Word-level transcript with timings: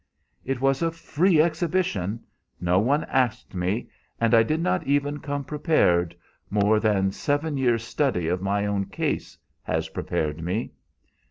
"It 0.43 0.59
was 0.61 0.81
a 0.81 0.89
free 0.91 1.39
exhibition! 1.39 2.23
No 2.59 2.79
one 2.79 3.03
asked 3.03 3.53
me, 3.53 3.87
and 4.19 4.33
I 4.33 4.41
did 4.41 4.59
not 4.59 4.83
even 4.87 5.19
come 5.19 5.43
prepared, 5.43 6.15
more 6.49 6.79
than 6.79 7.11
seven 7.11 7.55
years' 7.55 7.83
study 7.83 8.27
of 8.27 8.41
my 8.41 8.65
own 8.65 8.85
case 8.85 9.37
has 9.61 9.89
prepared 9.89 10.41
me. 10.41 10.71